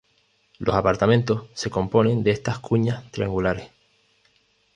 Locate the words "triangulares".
3.11-3.69